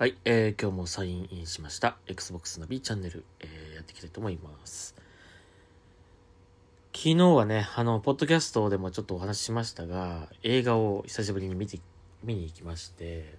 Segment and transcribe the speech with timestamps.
[0.00, 1.98] はい、えー今日もサインインしました。
[2.06, 4.94] Xbox ナビチャンネル、えーやっていきたいと思います。
[6.96, 11.78] 昨日はね、あの、ポッドキャストでもちょっとお話ししましたが、映画を久しぶりに見て、
[12.24, 13.34] 見に行きまして、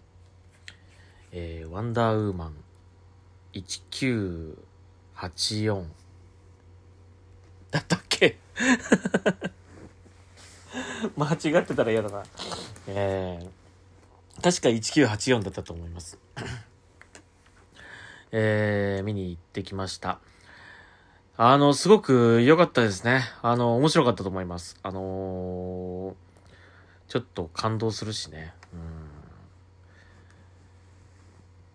[1.31, 2.53] えーワンダーウーマン
[3.53, 5.83] 1984
[7.71, 8.37] だったっけ？
[11.17, 12.23] 間違ってたら嫌だな。
[12.87, 13.60] えー
[14.41, 16.17] 確か1984だったと思います。
[18.31, 20.19] えー、見に行ってきました。
[21.37, 23.23] あの、すごく良かったですね。
[23.41, 24.79] あの、面白かったと思います。
[24.83, 26.31] あのー
[27.11, 28.53] ちょっと感動するしね。
[28.73, 28.79] うん。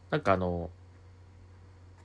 [0.08, 0.70] なんかあの、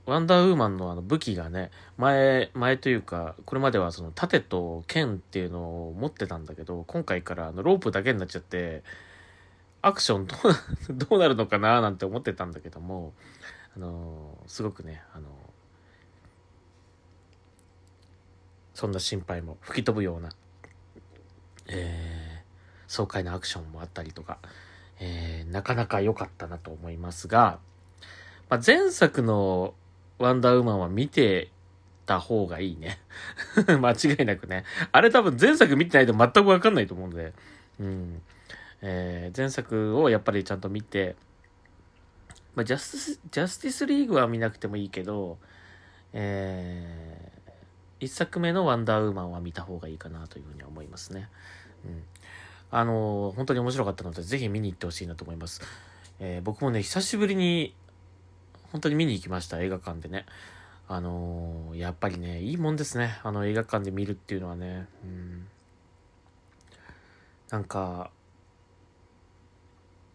[0.04, 8.82] ワンダーウーマンのあの武器がね、前、前というか、これまではその盾と剣っていうのを持ってたんだけど、今回からあのロープだけになっちゃって、
[9.82, 10.58] アクションどうな
[11.06, 13.12] どうなるのかななんて思ってたんだけども、
[13.76, 15.28] あのーすごくね、あのー
[18.74, 20.30] そんな心配も吹き飛ぶような、
[21.68, 22.42] えー
[22.88, 24.38] 爽快なアクションもあったりとか、
[25.00, 27.58] えーなかなか良かったなと思いますが、
[28.48, 29.74] まあ、前作の
[30.18, 31.50] ワンダーウーマンは見て
[32.06, 32.98] た方がいいね。
[33.66, 34.64] 間違いなくね。
[34.92, 37.32] あれ多分前作見てないと全くわかんないと思うので、
[37.80, 38.22] うん。
[38.82, 41.16] えー前作をやっぱりちゃんと見て、
[42.54, 45.38] まあ、ジャスティス、ジャスティスリーグは見なくてもいいけど、
[46.12, 51.28] えー、一作目のワンダーウーマンは見た方がいいかなというふうに思いますね。
[51.86, 52.02] うん。
[52.70, 55.62] あのー本当に面白かったので、ぜひ見に行ってほしいなと思います。
[56.20, 57.74] えー僕もね、久しぶりに、
[58.72, 60.26] 本当に見に行きました、映画館でね。
[60.88, 63.18] あのーやっぱりね、いいもんですね。
[63.22, 64.86] あの映画館で見るっていうのはね。
[65.04, 65.46] うん。
[67.50, 68.10] なんか、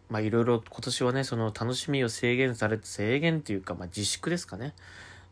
[0.10, 4.74] まあいろいろ今年はね、その楽しみを制限されて、制限っていうか、まあ自粛ですかね。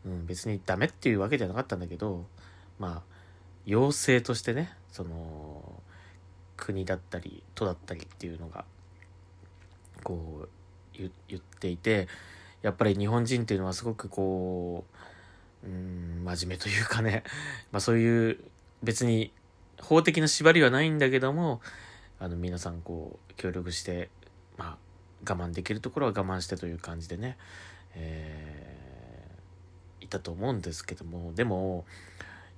[0.06, 2.26] うん、別にダメっていうわけじゃなかったんだけど、
[2.78, 3.02] まあ、
[3.64, 5.82] 要請としてね、その、
[6.56, 8.64] 国だったり、都だったりっていうのが、
[10.04, 10.48] こう、
[10.96, 12.08] 言っていて、
[12.62, 14.84] やっぱり日本人っていうのはすごくこ
[15.64, 17.24] う、うん、真面目というかね、
[17.72, 18.38] まあそういう、
[18.82, 19.32] 別に
[19.80, 21.60] 法的な縛りはないんだけども、
[22.18, 24.08] あの皆さんこう協力して
[24.56, 24.78] まあ
[25.28, 27.36] 我慢できるところは我慢してという感じでね、
[27.94, 28.86] えー
[30.06, 31.84] いたと思うんですけどもでも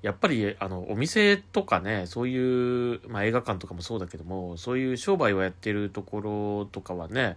[0.02, 7.34] やっぱりあのお店とかねそういう、まあ、映画館とかもそうだけどもそういう商売をやってるところとかはねやっ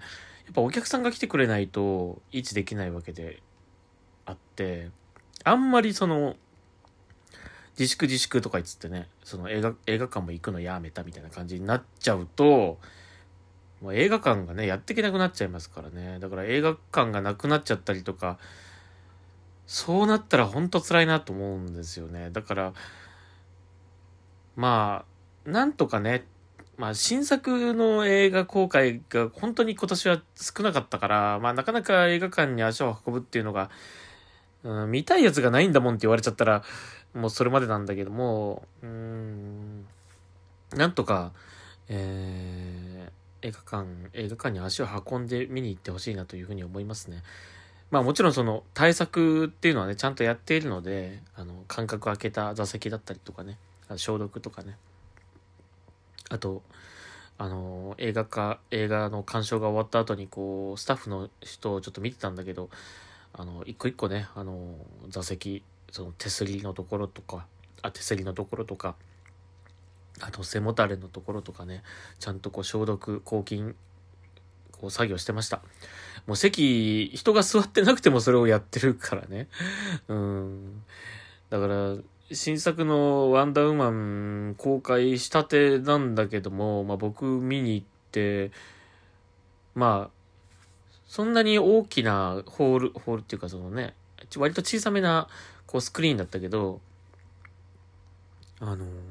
[0.54, 3.42] ぱお客さんが来てくれないと維持できないわけで
[4.26, 4.90] あって
[5.44, 6.36] あんまりその
[7.80, 12.78] 自粛自粛とか言っつってね、その映画、映画館も行くのやめたみたいな感じになっちゃうと、
[13.82, 16.20] もう映画館がね、やっていけなくなっちゃいますからね。
[16.20, 18.38] だから映画館がなくなっちゃったりとか、
[19.66, 22.30] そうなったらほんと辛いなと思うんですよね。
[22.32, 22.74] だから、
[24.56, 25.06] ま
[25.46, 26.26] あ、なんとかね、
[26.78, 33.70] まあ新作の映画公開が本当に今年は少なかったから、まあなかなか映画館に足を運ぶっていうのが、
[34.64, 36.64] うん、見たいやつがないんだもんって言われちゃったら、
[37.14, 39.86] もうそれまでなんだけども、うーん、
[40.76, 41.34] なんとか、
[41.88, 42.81] えー、
[43.42, 47.24] 映画館、映画館に足を運んで見に行ってほしいなというふうに思いますね。
[47.90, 53.58] まあもちろんその対策っていうのはね、ちゃんとやっているので、あの、間隔空けた座席だったりとかね、
[53.98, 54.78] 消毒とかね、
[56.30, 56.62] あと、
[57.38, 62.70] あの、映画化、映画の鑑賞が終わった後にこう、スタッフの人をちょっと見てたんだけど、
[63.34, 64.76] あの、一個一個ね、あの、
[65.10, 67.46] 座席、その手すりのところとか、
[67.82, 68.96] あ、手すりのところとか、
[70.22, 71.84] あと背もたれのところとかね、
[72.20, 73.76] ちゃんとこう消毒、抗菌、
[74.72, 75.62] こう作業してました。
[76.28, 79.48] もう席、人が座ってなくてもそれをやってるからね。
[80.08, 80.84] うん。
[81.50, 81.96] だから、
[82.32, 88.52] 新作のワンダーウーマン公開したてなんだけども、まあ僕見に行って、
[89.74, 90.22] まあ、
[91.08, 93.96] そんなに大きなホール、ホールっていうかそのね、
[94.38, 95.28] 割と小さめな
[95.66, 96.80] こうスクリーンだったけど、
[98.60, 99.11] あのー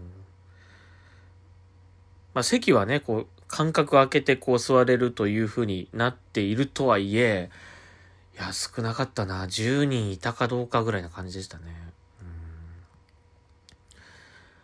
[2.34, 7.50] まあ席はね、こう間隔空けてこう座れるという風になっているとはいえ、
[8.34, 9.44] いや、少なかったな。
[9.44, 11.64] 10人いたかどうかぐらいな感じでしたね。
[12.22, 12.26] うん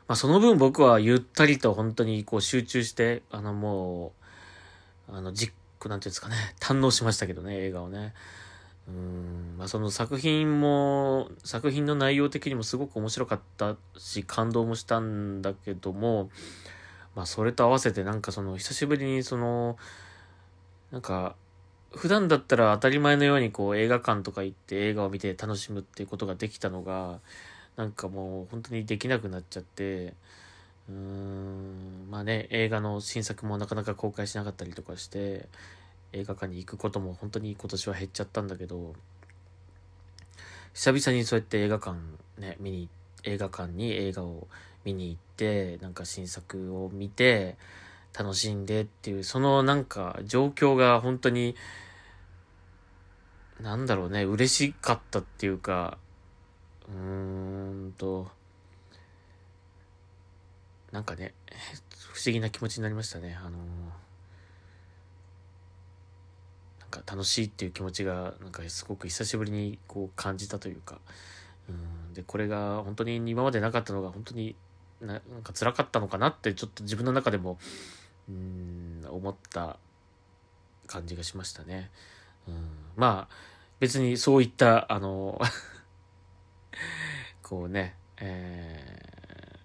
[0.08, 4.12] まあその分僕はゆったりと本当にこう集中して、あのも
[5.08, 8.14] う、あの、じっく、なんていうんですかね、堪能しましたけどね、映画をね。
[8.88, 16.30] うん、まあその作品も、作品の内容的にもすごく面白かったし、感動もしたんだけども、
[17.16, 19.78] まあそれと合わせてなんかその、久しぶりにその、
[20.92, 21.34] なんか、
[21.92, 27.20] 普段だったら当たり前のようにこう映画館とか行って映画を見て楽しむっていうことができたのが、
[27.76, 30.12] なんかもう本当にできなくなっちゃって、
[30.90, 35.48] うーん、まあね、映画の新作もなかなか公開しなかったりとかして、
[36.12, 38.94] 映画館に行くことも本当に今年は減っちゃったんだけど、
[40.74, 41.96] 久々にそうやって映画館
[42.38, 42.88] ね、見に、
[43.24, 44.46] 映画館に映画を
[44.86, 47.56] 見に行って、なんか新作を見て、
[48.18, 51.54] 楽しんでっていう、そのなんか状況が本当に、
[53.60, 55.98] なんだろうね、嬉しかったっていうか、
[56.88, 58.28] うーんと、
[60.92, 61.34] なんかね、
[62.12, 63.36] 不思議な気持ちになりましたね。
[63.38, 63.58] あの
[66.80, 71.00] なんか楽しいっていう気持ちが、なんかすごく久しぶりにこう感じたというか、
[71.68, 74.56] うんで、これが本当に今までなかったのが本当に
[75.00, 77.58] ななんか辛かったのかなってちょっと自分の中でも、
[78.28, 79.78] うん、思った
[80.86, 81.90] 感じがしましたね。
[82.48, 82.54] うん、
[82.96, 83.34] まあ、
[83.80, 85.40] 別にそういった、あの
[87.42, 89.60] こうね、え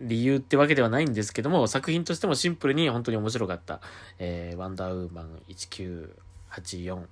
[0.00, 3.80] ー、理由ってわけではないんですけども、作品としてもシンプルに本当に面白かった、
[4.18, 7.06] えー、ワンダーウーマン1984、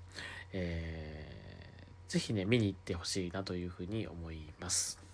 [0.52, 5.07] えー、ぜひね、見に行ってほしいなというふうに思います。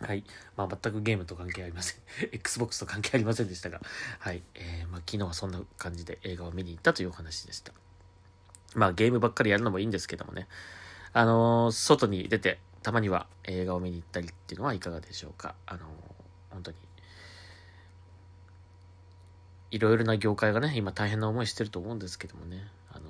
[0.00, 0.24] はい。
[0.56, 2.00] まあ、全くゲームと関係ありません。
[2.32, 3.80] Xbox と関係ありませんでしたが、
[4.18, 4.42] はい。
[4.54, 7.72] えー、まあ、昨日はそんな感じで映画を見に行ったというお話でした。
[8.74, 10.48] まあ、ゲームばっかりやるのもいいんですけどもね。
[11.12, 15.54] あのー、外に出て、たまには映画を見に行ったりっていうのはいかがでしょうか。
[15.66, 15.82] あのー、
[16.50, 16.76] 本当に。
[19.70, 22.66] いろいろな業界がね、今大変な思いしてると思うんですけどもね。
[22.90, 23.04] あのー、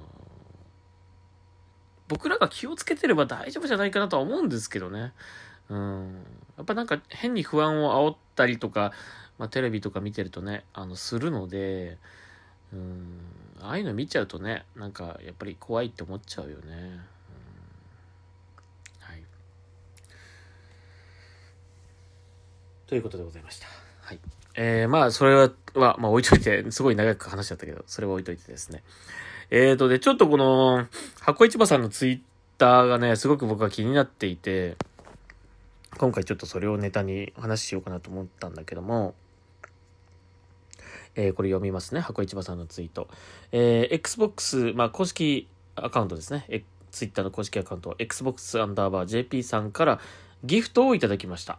[2.09, 5.13] 僕らが気をつけてれば大丈夫じゃないかなとは思うんですけどね。
[5.71, 6.27] うん。
[6.59, 8.93] やっぱなんか変に不安を煽ったりとか、
[9.39, 11.97] まあ、テレビとか見てるとね、あの、するので、
[12.73, 13.19] うん、
[13.63, 16.63] ああいうの見ちゃうとね、なんかやっぱり怖いって思っちゃうよね。
[16.67, 17.01] うん、
[18.99, 19.23] はい。
[22.87, 23.67] ということでございました。
[24.03, 24.19] はい。
[24.57, 28.83] えー、まあ、それは、まあ置いといて、すごい長く話しちゃったけど、それは置いといてですね。
[29.51, 30.87] えーと、で、ちょっとこの、
[31.21, 32.21] 箱市場さんのツイッ
[32.59, 34.77] ターがね、すごく僕は気になっていて、
[35.99, 39.15] 今回ちょっとそれをネタに話しようかなと思ったんだけども、
[41.15, 42.01] えー、これ読みますね。
[42.01, 43.09] 箱市場さんのツイート。
[43.53, 46.47] えー、Xbox、まあ、公式アカウントですね。
[46.49, 50.01] え、ツイッターの公式アカウント、Xbox アンダーバー JP さんから
[50.45, 51.59] ギフトをいただきました。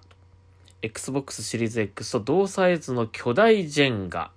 [0.81, 4.31] Xbox シリーズ X と同サイズの巨大ジェンガ。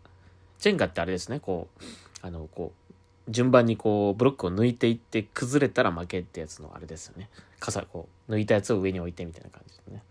[0.58, 1.41] ジェンガってあれですね。
[1.41, 1.82] こう、
[2.20, 2.83] あの、こう、
[3.28, 7.30] 順番にこう、ブロックを抜いていって崩れたら負けってやつのあれですよね。
[7.58, 10.02] 傘、こう、抜いたやつを上に置いてみたいな感じですね。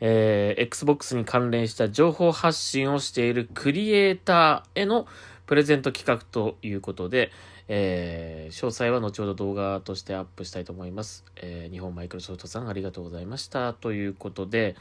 [0.00, 5.06] えー、Xbox に関連した情報発信をしているクリエイターへの
[5.46, 7.30] プレゼント企画ということで、
[7.68, 11.24] えー、詳細は後ほど動画としてアップしたいと思います。
[11.36, 13.74] えー、日本マイクロソフトさんありがとうございました。
[13.74, 14.74] ということで、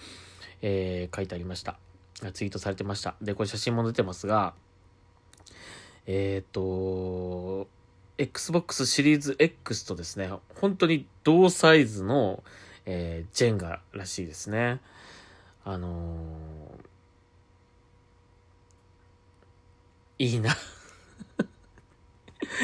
[0.61, 1.77] えー、書いてありました。
[2.33, 3.15] ツイートされてました。
[3.21, 4.53] で、これ写真も出てますが、
[6.07, 7.67] えっ、ー、と、
[8.17, 12.43] Xbox シリーズ X とですね、本当に同サイズの、
[12.85, 14.79] えー、ジェンガらしいですね。
[15.63, 20.55] あのー、いいな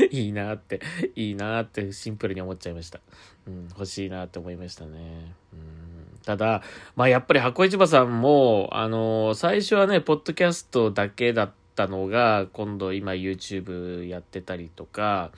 [0.11, 0.81] いいなって、
[1.15, 2.99] いいなってシンプルに思っちゃいました。
[3.47, 5.33] うん、欲しいなって思いましたね。
[5.53, 6.63] うん、ただ、
[6.95, 15.31] まあやっぱり箱市場さんも、あのー、最初はね、ポッドキャストだけだったたのが、今度今 YouTube やってたりとか、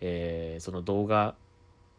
[0.00, 1.34] えー、その動画、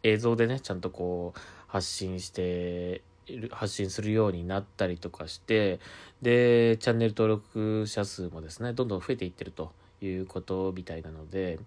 [0.02, 3.02] 映像でね、ちゃんとこう、発信して
[3.50, 5.80] 発信するようになったりとかして、
[6.22, 11.58] で、チャンネル登録者数もですね、どんどん増えていってるということみたいなので、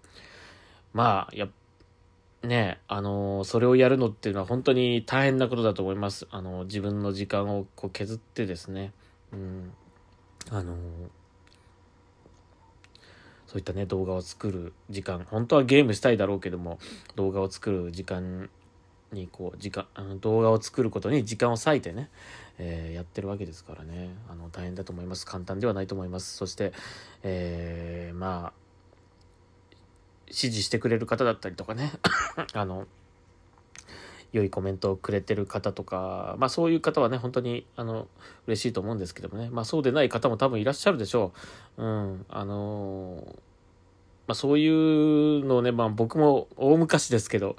[0.92, 1.48] まあ、や
[2.42, 6.28] ね、あの、それをやるのっていうのは本当に大変なことだと思います。
[6.30, 8.92] あの、自分の時間をこう削ってですね、
[9.32, 9.72] うん、
[10.50, 10.76] あの、
[13.48, 16.78] そういったね、動画を作る時間、本当はゲームしたいだろうけども、
[17.16, 18.50] 動画を作る時間
[19.12, 22.10] にこう時間あの動画を作ることに時間を割いてね、
[22.58, 24.10] えー、やってるわけですからね。
[24.30, 25.24] あの大変だと思います。
[25.24, 26.36] 簡単ではないと思います。
[26.36, 26.74] そして、
[27.22, 28.52] えー、まあ
[30.30, 31.92] 支持してくれる方だったりとかね。
[32.52, 32.86] あの
[34.32, 38.08] 良いコメントをくれてる方とか、まあそういう方はね、本当に、あの、
[38.46, 41.32] 嬉しいと思うんですけどもね、まあそうでない方も多分いらっしゃるでしょ
[41.76, 41.82] う。
[41.82, 43.24] うん、あの
[44.26, 47.56] まあそういうのをね、まあ僕も大昔ですけど、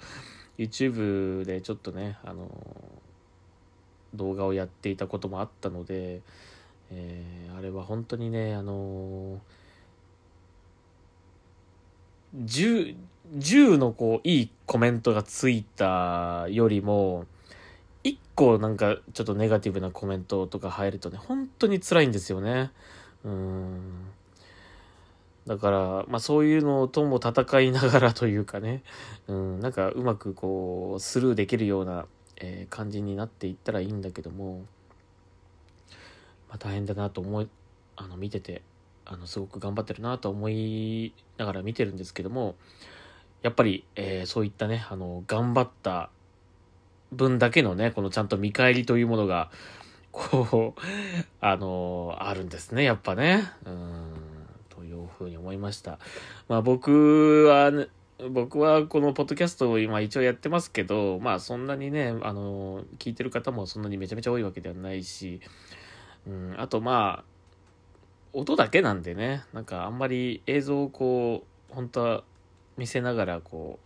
[0.57, 2.49] YouTube でちょっとね、あの
[4.13, 6.21] 動画をやっていたこともあったので、
[6.91, 9.39] えー、あれは本当にね、あの
[12.35, 12.95] 10、
[13.37, 17.25] 10のこう、いいコメントがついたよりも、
[18.03, 22.71] 1個なんかちょっとネガティブなコメントとか入るとね、本当に辛いんですよね。
[23.23, 24.09] うん。
[25.47, 28.83] だから、まあそういうのとも戦いながらというかね、
[29.27, 32.05] うん、なんかうまくこう、スルーできるような、
[32.37, 34.65] えー、感じになっていったらいいんだけども、
[36.49, 37.49] まあ大変だなと思い、
[37.95, 38.61] あの、見てて、
[39.11, 42.55] あの、すごく頑張ってるなと思いながら見てるんですけども、
[43.41, 46.11] やっぱり、えー、そういったね、あの、頑張った
[47.11, 49.49] 分だけのね、このちゃんと見返りというものが、
[50.11, 50.81] こう、
[51.41, 53.49] あの、あるんですね、やっぱね。
[53.65, 54.13] うん、
[54.69, 55.97] というふうに思いました。
[56.47, 57.87] まあ僕は、ね、
[58.29, 65.39] 僕はこのポッドキャストを今一応やってますけど、まあそんなにね、あの、聞いてる方もそんなにめちゃめちゃ多いわけではないし、
[66.27, 67.28] うん、あとまあ、
[68.33, 72.23] 音だけなんでね、なんかあんまり映像をこう、本当は
[72.77, 73.79] 見せながらこ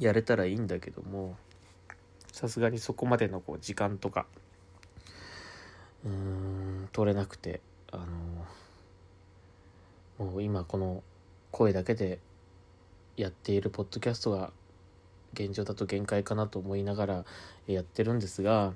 [0.00, 1.36] う、やれたらいいんだけども、
[2.32, 4.26] さすがにそこまでのこう時間とか、
[6.04, 7.98] うーん、取れなくて、あ
[10.18, 11.02] の、もう今この
[11.50, 12.18] 声だけで
[13.16, 14.52] やっているポッドキャストが
[15.34, 17.24] 現状だと限界かなと思いながら
[17.66, 18.72] やってるんですが、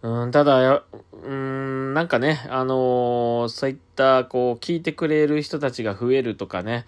[0.00, 6.86] うん、ただ、うん、なんかね、あのー、そういった、こう、聞いてくれる人たちが増えるとかね、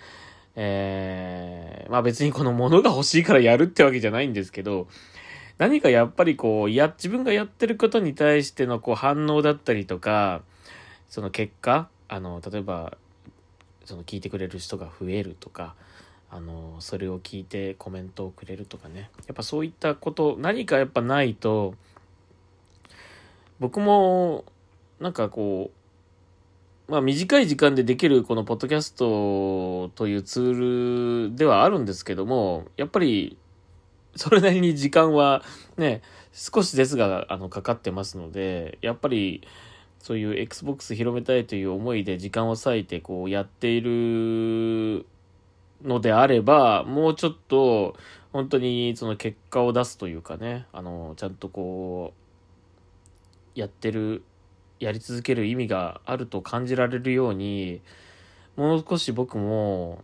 [0.54, 4.86] えー、まあ別にこの物が欲しいからやるってわけじゃないんですけど、
[5.58, 10.42] 何かやっぱりこう、や、自分がやってることに対してのこう反応だったりとか、
[11.08, 12.96] その結果、あの、例えば、
[13.84, 15.74] その聞いてくれる人が増えるとか、
[16.30, 19.10] あの、それを聞いてコメントをくれるとかね。
[19.26, 21.74] やっぱそういったこと、何かやっぱないと、
[23.60, 24.46] 僕も、
[25.00, 25.70] なんかこ
[26.88, 33.36] う、まあ短い時間でできるこのポッドキャストというツールではあるんですけども、やっぱり、
[34.16, 35.42] それなりに時間は
[35.76, 36.02] ね、
[36.32, 39.46] 少しですが、あの、かかってますので、やっぱり、
[39.98, 45.04] そういう Xbox 広めたいという思いで時間を割いてこうやっている
[45.82, 47.94] のであれば、もうちょっと
[48.32, 52.29] 本当にその結果を出すというかね、あの、ちゃんとこう、
[53.54, 54.22] やってる、
[54.78, 57.80] やり続ける意味があると感じられるように、
[58.56, 60.02] もう少し僕も、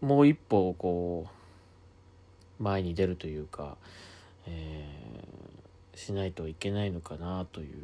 [0.00, 1.26] もう一歩こ
[2.60, 3.76] う、前に出るというか、
[4.46, 7.76] えー、しないといけないのかなという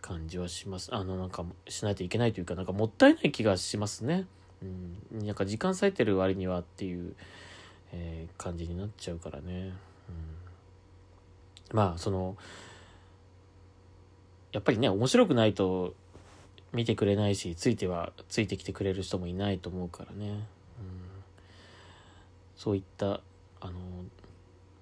[0.00, 0.94] 感じはします。
[0.94, 4.26] あの、なんか、しないといけないというか、なんかもったいない気がしますね。
[4.62, 5.26] うん。
[5.26, 7.14] なんか時間割いてる割にはっていう、
[7.92, 9.52] えー、感じになっちゃうからね。
[9.62, 9.72] うん。
[11.72, 12.36] まあ、その、
[14.54, 15.94] やっぱりね、面白くないと
[16.72, 20.28] 見てくれないし、ついては、ついてきてくれる人もいないと思うからね。
[20.30, 20.40] うん、
[22.56, 23.20] そういった、
[23.60, 23.72] あの、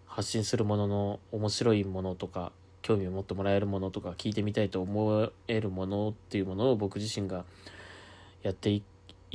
[0.06, 2.52] 発信するものの面白いものとか、
[2.82, 7.46] 興味を持ってもらえるものとか、聞いてみたいと思えるものっていうものを僕自身が
[8.42, 8.82] やってい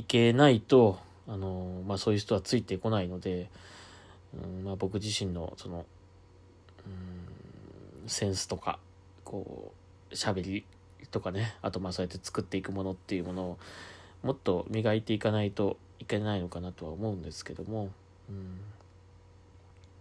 [0.06, 3.50] けないと、あの、まあそういう人はついてこないので、
[4.40, 5.84] うんまあ、僕自身のその、
[8.04, 8.78] うん、センスとか、
[9.24, 9.77] こう、
[10.12, 10.64] 喋り
[11.10, 13.58] とかね、あとまあそうやって作っていくものっていうものを
[14.22, 17.90] もっと磨いていかないといけないのかなとは思うんですけども、
[18.28, 18.60] うん、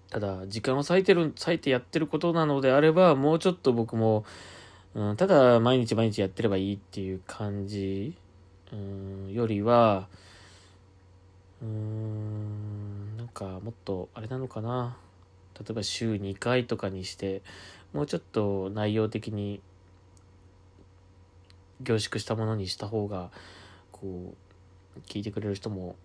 [0.09, 4.25] ただ時間を割いてる、割いてやってることなのであれば、もうちょっと僕も、
[4.95, 8.15] うん、ただ毎日毎日やってればいいっていう感じ、
[8.71, 10.07] うん、よりは、
[11.61, 14.97] うーん、なんかもっとあれなのかな。
[15.59, 17.41] 例えば週2回とかにして、
[17.93, 19.59] もうちょっと内容的に
[21.81, 23.31] 凝縮したものにした方が
[23.91, 24.33] こ
[24.95, 25.95] う聞いてくれる人も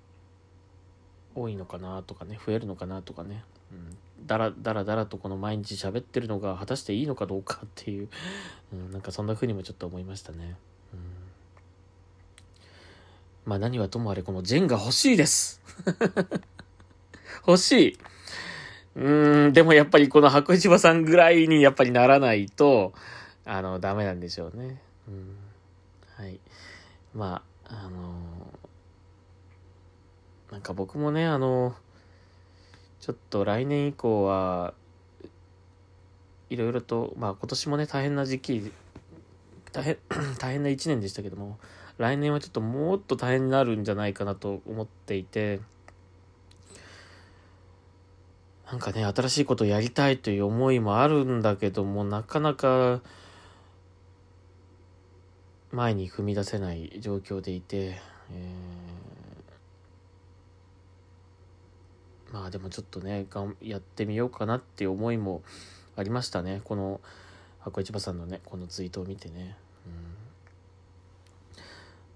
[1.34, 8.08] 多いのかなとかね増えるのかなとかね、うん、だらだらだらとこの毎日喋ってるのが果たしていいのかどうかっていう、
[8.72, 10.56] うん、なんかそんな風にもちょっと思いましたね、
[10.92, 10.98] うん、
[13.46, 15.60] まあ何はともあれこのジェンが欲しいです。
[17.46, 17.98] 欲しい。
[18.94, 22.92] うん、でもやっぱりこの白芝さんぐらいにやっぱりならないと、
[23.44, 24.80] あの、ダメなんでしょうね。
[25.08, 25.36] うん。
[26.16, 26.40] はい。
[27.14, 31.74] まあ、あのー、なんか僕もね、あのー、
[33.00, 34.74] ちょっと来年以降は、
[36.50, 38.72] いろいろと、まあ今年もね、大変な時期、
[39.72, 39.96] 大変、
[40.38, 41.58] 大変な一年でしたけども、
[41.96, 45.60] 来年はちょっともっと大変になるんじゃないかなと思っていて、
[48.70, 53.00] なんかね、新しいことをやりたいという思いもあるんだけども、なかなか、
[55.72, 57.98] 前に踏み出せない状況でいて、
[58.30, 58.62] え
[62.32, 65.42] まあでもちょっとねがんやってみようかなっていう思いも
[65.96, 66.62] ありましたね。
[66.64, 67.00] この
[67.60, 69.90] 箱市場さんのねこのツイートを見てね、う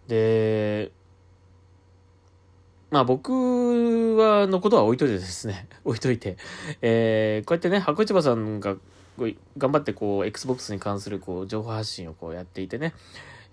[0.07, 0.91] ん、で
[2.91, 5.69] まあ僕はのことは置いといてですね。
[5.85, 6.39] 置いといて、
[6.81, 8.77] えー、こうやってね箱市場さんが
[9.59, 12.95] 頑張ってこう XBOX に関するこう情報発信をこうやっていてね、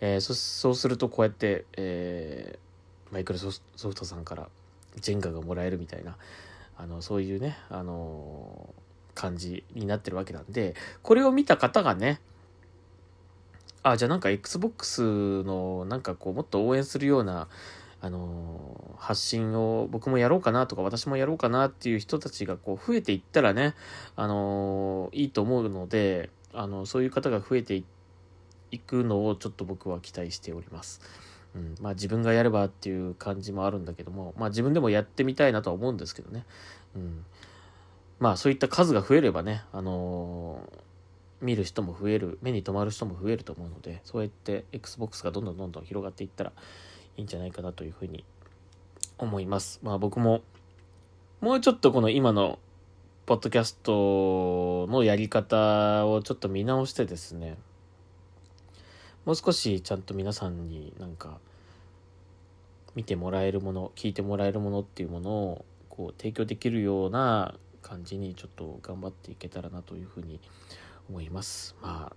[0.05, 4.49] えー、そそうするとこうやって、えー、マイクロソフトさんから
[4.99, 6.17] ジェンガがもらえるみたいな
[6.75, 12.19] あのそういうね、あのー、感じになってるわけなんでこれを見た方がね
[13.81, 17.47] あじゃあなんか XBOX のなんかこうもっと応援するような
[18.01, 23.75] あの発信を僕もやろうかなとか私もやろうかなっていう人たちがこう増えていったらね、
[24.17, 27.83] あのいいと思うので、あのそういう方が増えていっ
[28.79, 31.01] くのをちょっと僕は期待しております。
[31.55, 36.45] うん、まあ自分がやればっていう感じもあるんだけども、まあ自分でもやってみたいなとは思うんですけどね。
[36.95, 37.25] うん、
[38.19, 46.53] まあそういった数が増えればね、あのー、見る人も増える、目に留まる人も増えると思うので、そうやって Xbox がどんどんどんどん広がっていったら
[47.17, 48.23] いいんじゃないかなというふうに
[49.17, 49.79] 思います。
[49.83, 50.41] まあ僕も
[51.41, 52.57] もうちょっとこの今の
[53.25, 57.57] ポッドキャストのやり方をちょっと見直してですね、
[59.25, 61.39] もう少しちゃんと皆さんになんか
[62.95, 70.39] 見てもらえるもの、聞いてもらえるものっていうものをこう提供できるような感じにちょっと頑張っていけたらなというふうに
[71.09, 71.75] 思います。
[71.81, 72.15] まあ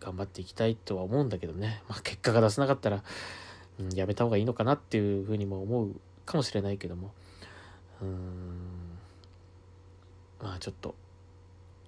[0.00, 3.02] 頑張っていきたいとは思うんだけどね、まあ結果が出せなかったら
[3.78, 7.12] うん、やめた方がいいのかなっていうふうにも思うかもしれないけども。
[8.00, 8.10] うーん。
[10.42, 10.94] まあちょっと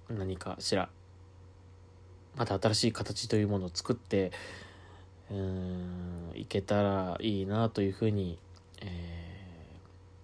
[0.09, 0.89] 何かしら
[2.35, 4.31] また新しい形というものを作って
[5.31, 8.39] うんいけたらいいなというふうに、
[8.81, 8.85] え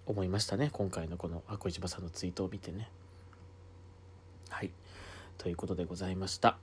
[0.06, 0.70] ー、思いましたね。
[0.72, 2.88] 今回のこのあこ市場さんのツイートを見てね。
[4.48, 4.70] はい。
[5.38, 6.58] ということでございました。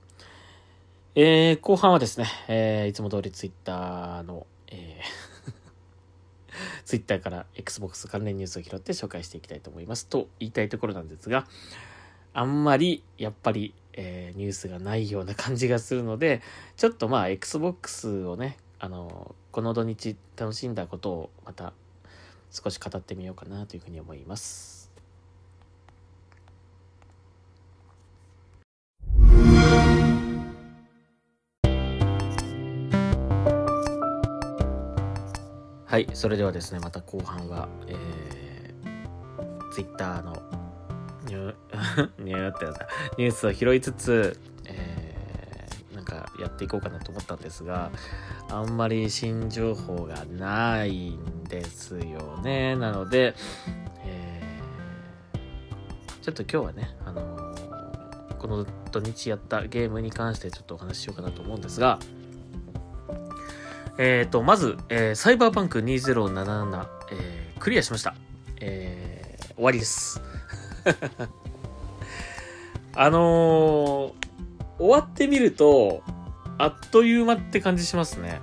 [1.14, 5.54] えー、後半はですね、えー、いつも通りツイッターのえー
[6.84, 10.06] Twitter から Xbox 関連ニュースを拾って紹介していきたいと思います。
[10.06, 11.46] と言いたいところなんですが、
[12.32, 16.42] あんまりやっぱり、えー、ニュースがないような感じがするので、
[16.76, 21.72] ちょっとまあ Xbox をね、あの、この土日楽しんだことをまた
[22.50, 24.90] 少し語ってみようかなというふうに思います。
[35.86, 40.63] はい、それではですね、また後半は、えー、Twitter の
[41.26, 42.66] ニュー、 ニューって
[43.18, 47.90] ニュースを拾いつつ、えー、なんかやっていこうかなと思ったんですが、
[48.50, 52.76] あんまり新情報がないんですよね。
[52.76, 53.34] なので、
[54.04, 61.98] えー、ちょっと今日はね、あのー、この土日やったゲームに関してちょっとお話ししようかなと思うんですが、
[63.96, 68.14] えっ、ー、と、まず、えー、サイバーパンク2077、えー、クリアしました。
[68.60, 70.20] えー、終わりです。
[72.94, 74.12] あのー、
[74.78, 76.02] 終わってみると、
[76.58, 78.40] あっという間って感じしますね。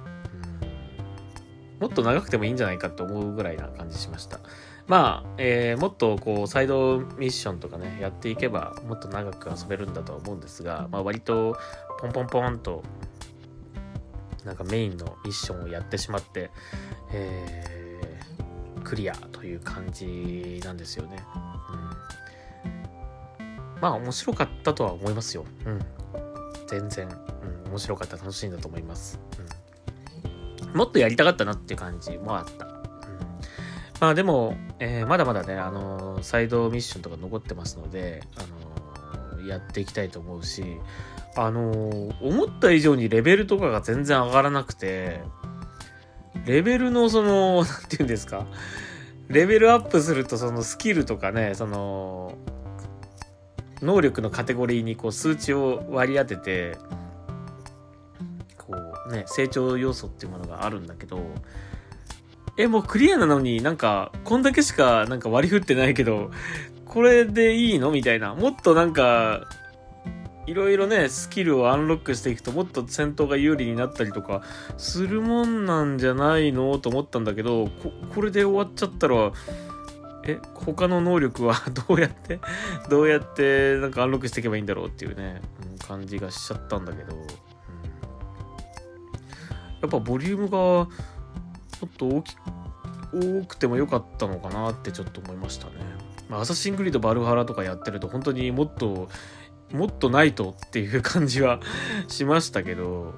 [1.79, 4.39] もっと長くてもいいんじゃないかと思うぐらいな感じしました。
[4.87, 11.57] まあ、えー、もっとこう、サイドミッションとかね、やっていけば、もっと長く遊べるんだとは思うんですが、まあ割と、
[11.99, 12.83] ポンポンポンと
[14.45, 16.49] なんかメインのミッションをやってしまって、
[17.11, 21.23] えー、クリアという感じなんですよね。
[23.81, 25.45] まあ面白かったとは思いますよ。
[25.65, 25.79] うん。
[26.67, 27.07] 全然、
[27.65, 29.19] うん、面白かった、楽しいんだと思います。
[30.63, 30.77] うん。
[30.77, 32.65] もっとやりたかったなっていう感じもあった。
[32.65, 32.73] うん、
[33.99, 40.63] まあでも、えー、まだまだね、あのー、サイドミッションとか残ってますので、あのー、やっていきたいと思うし、
[41.35, 41.71] あの、
[42.21, 45.21] 思った以上にレベルとかが全然上がらなくて、
[46.45, 48.45] レベルのその、なんて言うんですか、
[49.27, 52.35] レベルアップするとそのスキルとかね、その、
[53.81, 56.77] 能力のカテゴリーにこう数値を割り当てて、
[58.57, 58.75] こ
[59.07, 61.19] うね、成長要素っていうものがあるんだけど、
[62.57, 66.31] え、もうクリアなのになんか、こんだけしかなんか割り振ってないけど、
[66.85, 68.35] これでいいのみたいな。
[68.35, 69.47] もっとなんか、
[70.47, 74.41] いろいろね、スキルをアンロックしていくともっと戦闘が有利になったりとか
[74.75, 79.31] するもんなんじゃないのと思ったんだけど、こ、これで終わっちゃったら、
[80.23, 81.55] え、他の能力は
[81.87, 82.39] どうやって
[82.89, 87.27] どうやってなんかアンロックしていけばいいんだろうっていうね、うん、感じがしちゃったんだけど、うん、や
[89.87, 90.87] っぱボリュームがも
[91.85, 92.35] っと大き
[93.13, 95.73] 多くてもよかったのかなってちょっと思いましたね。
[96.29, 99.09] まあ、アサシングリードバルハラとかやってると本当にもっと
[99.73, 101.59] もっとないとっていう感じは
[102.07, 103.13] しましたけど、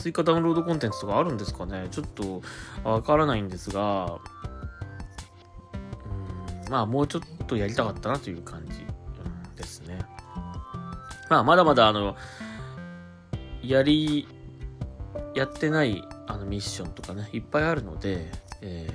[0.00, 1.88] 追加ダウンロードコンテンツとかあるんですかね？
[1.90, 2.40] ちょっと
[2.82, 4.18] わからないんですが、
[6.64, 8.86] うん、まあもうちょっとやりたかったなという感じ、
[9.56, 9.98] ですね。
[11.28, 12.16] まあまだまだあの、
[13.62, 14.26] やり、
[15.34, 18.32] やってないあのミッションとかね、いっぱいあるので、
[18.62, 18.88] え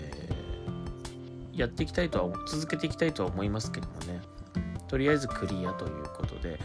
[1.54, 4.22] ー、やっていきたいとは、続けていきたいとは思いますけどもね。
[4.88, 6.60] とりあえずクリアということで、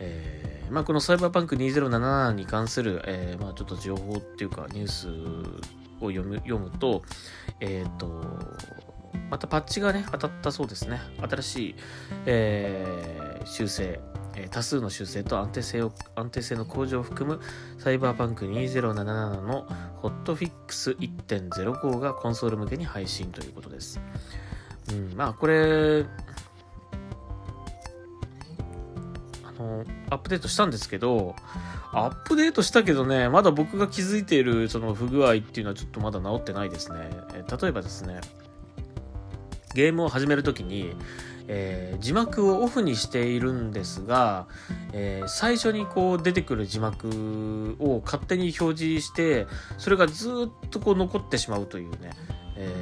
[0.00, 0.37] えー、
[0.70, 5.08] まあ、このサイバーパンク2077に関する、えー、まあ、ちょっと情報っていうかニュース
[6.00, 7.02] を読む読むと、
[7.60, 8.38] えっ、ー、と、
[9.30, 11.00] またパッチがね、当たったそうですね。
[11.28, 11.74] 新しい、
[12.26, 14.00] えー、修正、
[14.36, 17.40] え多数の修正と安定性を安定性の向上を含む
[17.78, 24.00] サイバーパンク2077のホットフィックス1.05がコンソール向けに配信ということです。
[24.90, 26.06] うん、まあこれ、
[29.58, 31.34] のアップデートしたんですけど、
[31.92, 37.10] アップデートしたけどね、まだ僕が気づいているその不具合っていうのはちょっとまだ治ってないですね。
[37.34, 38.20] え例えばですね、
[39.74, 40.94] ゲームを始めるときに、
[41.48, 44.46] えー、字幕をオフにしているんですが、
[44.92, 49.46] えー、最初にこう出てくる字幕を勝手に表示して、
[49.78, 50.28] それがず
[50.64, 52.10] っとこう残ってしまうというね、
[52.56, 52.74] え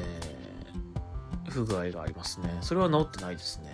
[1.44, 2.58] ー、不具合がありますね。
[2.60, 3.70] それは治ってないですね。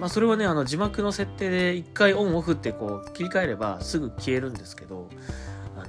[0.00, 5.10] まあ、それはね、あの字幕の設定で一回オンオフってこう切り替えればすぐ消えるんですけど、
[5.76, 5.86] あの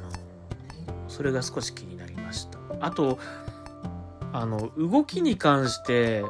[1.08, 2.60] それが少し気になりました。
[2.82, 3.20] あと、
[4.34, 6.26] あの、動きに関して、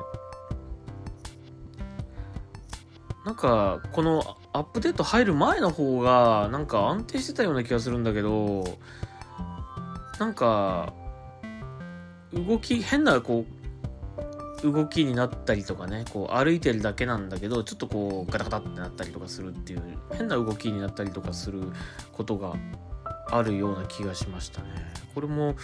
[3.25, 8.63] なんか、このアップデート入る前の方が、なんか安定してたような気がするんだけど、
[10.19, 10.93] なんか、
[12.33, 13.60] 動き、変なこう、
[14.63, 19.81] 動きになったりとかねこう歩いてるだけなんだけどちょっとこうガタガタってなったりとかするっていう
[20.13, 21.61] 変な動きになったりとかする
[22.11, 22.53] ことが
[23.29, 24.67] あるような気がしましたね。
[25.13, 25.55] これも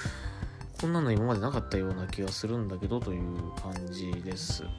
[0.79, 3.21] こんなの今までなかったような気がするんだけどという
[3.61, 4.69] 感じです、うん、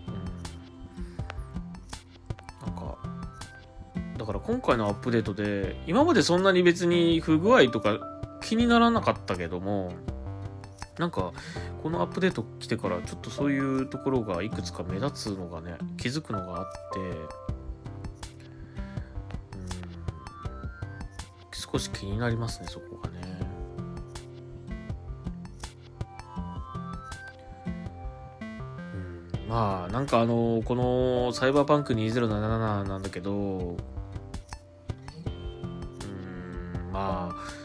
[2.67, 2.97] なんか
[4.17, 7.99] だから今回のアップデートで今までそんなに別に不具合とか
[8.43, 9.93] 気にならなかったけども
[10.99, 11.33] なんか
[11.83, 17.49] このアップデート来てからちょっとそういうところがいくつか目立つのがね気づくのがあって
[21.53, 23.19] 少し気になりますねそこがね。
[28.93, 33.77] うんまあなんかあのこのサイバーパンク2077なんだけどうん
[36.93, 37.58] まあ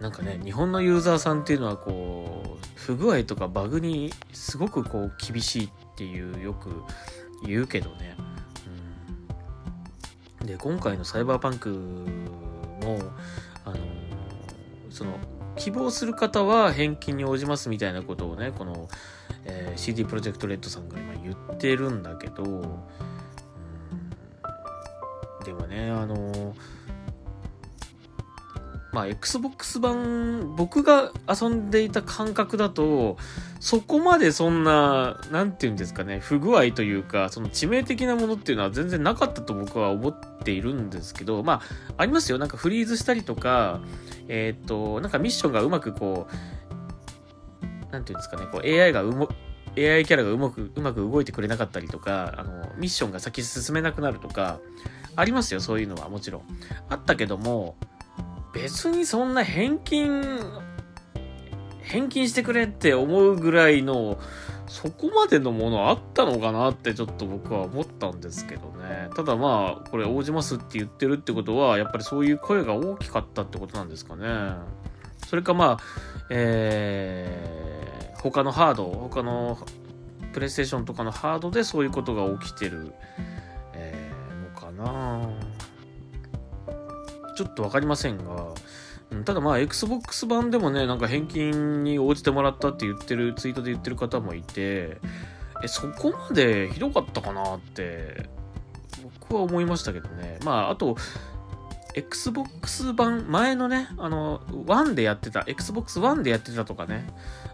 [0.00, 6.70] なんかね日本のユーザーさんっていうのはこう不具合とかバグにすごくこう厳しいっていうよく
[7.44, 8.16] 言うけどね、
[10.40, 13.00] うん、で今回のサイバーパンクも
[13.64, 13.76] あの
[14.90, 15.18] その
[15.56, 18.88] 希望する方は返金に応じますみたいなことをねこの、
[19.44, 22.62] えー、CD プロジェクトレッドさんが今言ってるんだけど、うん、
[25.44, 26.54] でもねあの
[28.98, 33.16] まあ、Xbox 版、僕が遊んでいた感覚だと、
[33.60, 41.62] そこまでそんな、なんて言うんですかね、不具合というか、その致命的なものっていうのは全然なかったと僕は思っているんですけど、まあ、
[41.96, 42.38] ありますよ。
[42.38, 43.82] なんかフリーズしたりとか、
[44.26, 49.28] えっ、と、なんかミッションがうまくこう、なんて言うんですかね、こう AI がうも、
[49.76, 54.58] AI キャラがうまく、うまく動いてくれなかったりとか、あの、ミッションが先進めなくなるとか、
[55.14, 56.42] ありますよ、そういうのはもちろん。
[56.88, 57.76] あったけども、
[58.62, 60.40] 別にそんな返金、
[61.82, 64.18] 返金してくれって思うぐらいの、
[64.66, 69.08] そこまでのものあったのかなってちょっと僕は思ったんですけどね。
[69.16, 74.26] ただまあ、これ応じますって言ってるってことは、やっぱりそういう声が大きかったってことなんですかね。
[75.26, 75.80] それかまあ、
[76.30, 79.58] えー、他のハード、他の
[80.32, 82.92] プレイステーションとかのハードでそういうことが起きてる、
[83.72, 85.30] えー、のかな
[87.38, 88.48] ちょっと分かりませんが、
[89.24, 94.96] ただまあ Xbox 版でもね、なんか返金に応じてもらったって言ってる、ツイートで言ってる方もいて、
[95.62, 98.28] え、そこまでひどかったかなって、
[99.20, 100.40] 僕は思いましたけどね。
[100.44, 100.96] まあ、あと、
[101.94, 107.06] Xbox 版、前のね、あの、1でやってた、Xbox One でやってたとかね、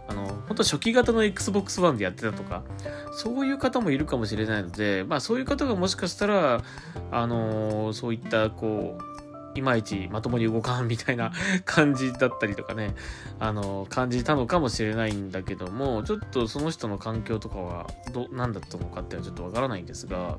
[0.07, 2.63] あの、本当初期型の Xbox One でやってたとか、
[3.11, 6.63] そういう方もいるかもしれないので、まあそういう方がもしかしたら、
[7.11, 9.14] あのそういった、こう、
[9.55, 11.31] いまいちまともに動かんみたいな
[11.63, 12.93] 感じだったりとかね、
[13.39, 20.37] あの、感じたのかもしれないんだけども、ちょっとその人の環境とかは、ど、何だったのかっていうのはちょっとわからないんですが、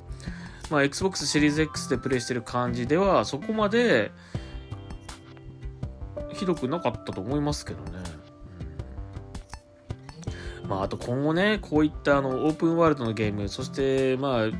[0.70, 4.12] まあ、Xbox シリーズ X でプレイしてる感じでは、そこまで、
[6.32, 7.98] ひどくなかったと思いますけどね。
[10.64, 14.50] うん、まあ、あと今後ね、こういったあの、オープンワールドのゲーム、そして、まあ、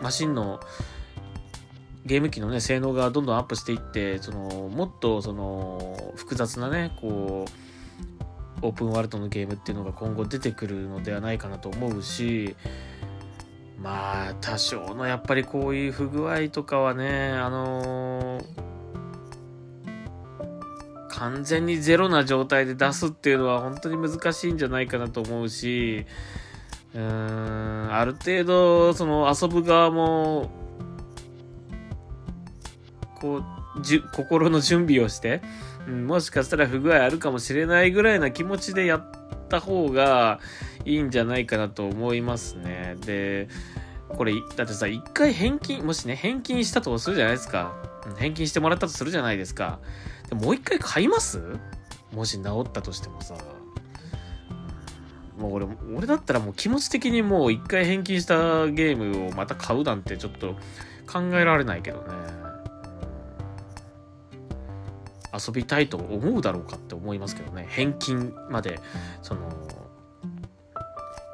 [0.00, 0.60] マシンの、
[2.06, 7.46] ゲーム機のね、性能がどんどんアップしていって、その、もっとその、複雑なね、こ
[8.62, 12.54] う、オープンワールドのゲームっていうのが今後出てくるのではないかなと思うし、
[13.78, 18.44] まあ、多少のやっぱりこういう不具合とかはね、あのー、
[21.08, 26.06] 完全にゼロな状態で出すっていうのは本当に難しいんじゃないかなと思うし、
[26.94, 30.65] うーん、ある程度、その遊ぶ側も、
[33.20, 33.42] こ
[33.76, 35.42] う、じゅ心の準備をして、
[35.86, 40.40] うん、もしかしたら不具合あるかもしれないぐらいな気持ちでやった方が
[40.84, 42.96] いいんじゃないかなと思いますね。
[43.04, 43.48] で、
[44.08, 47.74] これ、だってさ、一回返金、もしね、返金したとするじゃないですか。
[48.18, 49.80] 返金してもらったとするじゃないですか。
[50.28, 51.40] でもう一回買います？
[52.12, 53.34] もし治ったとしてもさ。
[55.36, 60.54] もう俺、俺だったらもう気持ち的にもう一回返金したゲームをまた買うなんてちょっと
[61.06, 62.04] 考えられないけどね。
[65.36, 67.66] 遊びたいと思うだろうかって思いますけどね。
[67.68, 68.80] 返金まで
[69.22, 69.48] その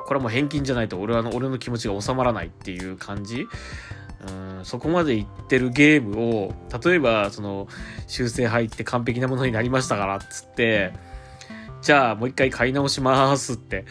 [0.07, 3.47] これはもう返金じゃないと俺はの俺の気持ちが収まらないっていう感じ。
[4.27, 7.67] うんそこまでいってるゲームを例えばその
[8.07, 10.93] 修正入って完璧なものになりましたからっつって
[11.81, 13.85] じゃあもう一回買い直しますって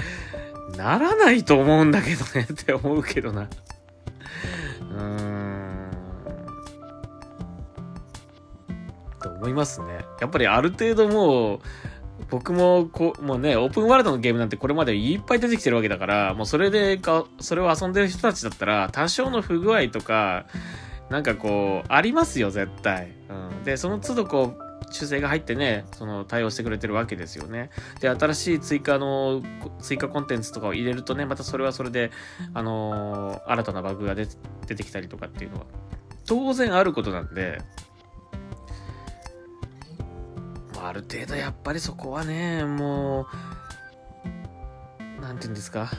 [0.77, 3.49] ならないと思うんだけどねって思うけどな。
[4.79, 5.40] うん。
[9.29, 10.05] 思いますね。
[10.19, 11.59] やっぱりある程度もう、
[12.29, 20.45] 僕もこう、もうね、オープンワールドのゲームなんてこれまでいっぱい出てきてるわけだから、もうそれでか、それを遊んでる人たちだったら、多少の不具合とか、
[21.09, 23.13] なんかこう、ありますよ、絶対。
[23.29, 23.63] うん。
[23.63, 27.69] で、その都度こう、修正が入ってね、その対応してくれてるわけですよね。
[27.99, 29.41] で、新しい追加の、
[29.79, 32.11] 追加コンテンツとかを入れるとね、またそれはそれで、
[32.53, 34.25] あのー、新たなバグが出
[34.67, 35.65] てきたりとかっていうのは、
[36.25, 37.61] 当然あることなんで、
[40.87, 43.27] ある程度やっぱりそこはね、も
[45.19, 45.91] う、なんて言うんですか。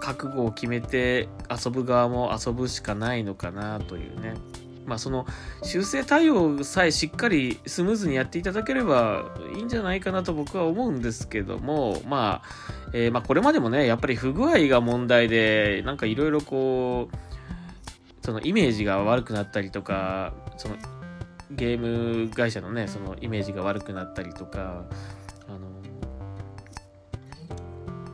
[0.00, 4.34] 覚悟を決めて遊ぶ側も遊ぶしかないのかなというね。
[4.86, 5.26] まあその
[5.64, 17.16] 修正対応さえしっかりスムーズにやっていただければいいんじゃないかなと僕は思うんですけども、まあ、え、まあこれまでもね、やっぱり不具合が問題で、なんかいろいろこう、
[18.24, 20.76] そのイメージが悪くなったりとか、その
[21.50, 21.78] ゲー
[22.24, 24.84] ム会社のねそのイメージが悪くなったりとか
[25.48, 25.58] あの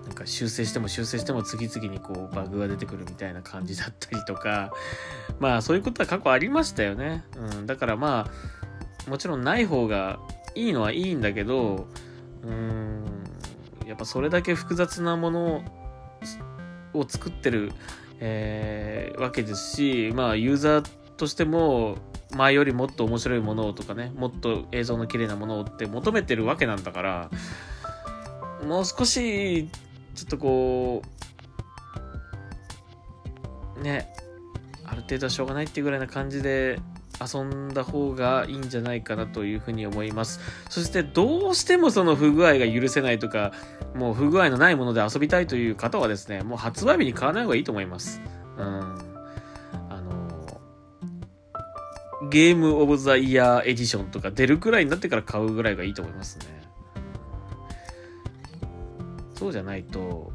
[0.04, 4.72] なんか修正しても修正しても次々にこうバグが出てくるみたいな感じだったりとか
[5.40, 8.30] まあそういうことは過去ありましたよね、うん、だからま
[9.06, 10.20] あもちろんない方が
[10.54, 11.86] いいのはいいんだけど
[12.44, 13.04] うん
[13.86, 15.64] やっぱそれだけ複雑なもの
[16.92, 17.72] を作ってる、
[18.20, 21.96] えー、わけですしまあユーザーとしても
[22.34, 27.30] 前よりもっと面白いものをとかね、もっと映像の綺麗なものをって求めてるわけなんだから、
[28.66, 29.68] もう少し、
[30.14, 31.02] ちょっとこ
[33.76, 34.12] う、ね、
[34.84, 36.78] ある程度はしょうがないっていうぐらいな感じで
[37.20, 40.40] 遊んだ方がいいんじゃないかなというふうに思います。
[40.68, 43.52] そしてどうしてもその不具合が許せないとか、
[43.94, 48.20] もう不具合のないもので遊びたいという方はですね、もう発売日に買わない方がいいと思います。
[48.58, 49.11] うん。
[52.32, 56.46] ゲームオブザイヤーエディションとか出るくらいになってから買うぐらいがいいと思いますね。
[59.34, 60.32] そうじゃないと、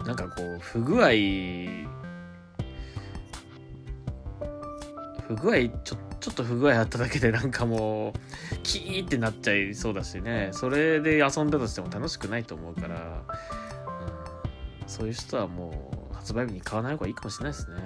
[0.00, 1.08] うん、なんかこう、不具合、
[5.26, 13.22] 不具合、ちょちょっと不具合あっただけで なんかもう、キーってなっちゃいそうだしね、それで遊んだとしても楽しくないと思うから、
[14.86, 17.76] そういう人はもう発売日に買わない方がいいかもしれないですね。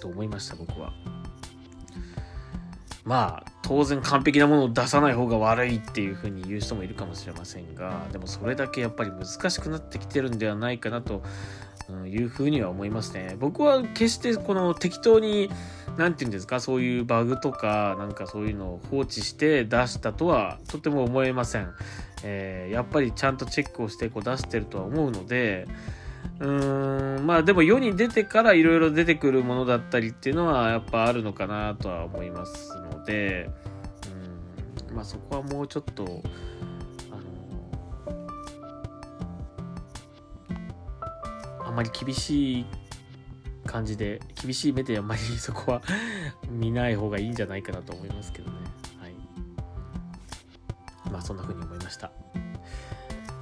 [0.00, 0.92] と思いました僕は
[3.04, 11.22] まあ当然完璧なものを出さない方が悪いっていうふうに言う人もいるかもしれませんがでもそれだけやっぱり難しくなってきてるんではないかなと
[12.06, 13.36] いうふうには思いますね。
[13.40, 15.50] 僕は決してこの適当に
[15.96, 21.72] 何て言うんですかそういうバグとかなんかそういうのを放置して出したとはとても思えません。
[22.24, 25.66] えー、やっぱりちゃんとチェックをしてこう出してるとは思うので
[26.40, 33.50] うーん、まあでも世に出てからいろいろ出てくるものだったりっていうのはやっぱあるのかなとは思いますので、
[34.88, 36.22] うん、まあそこはもうちょっと、
[37.10, 37.16] あ
[41.60, 42.66] の、あまり厳しい
[43.66, 45.82] 感じで、厳しい目であんまり そこは
[46.48, 48.58] 見ない方がいいんじゃないかなと思いますけどね。
[49.00, 49.14] はい。
[51.10, 51.67] まあそんな風に。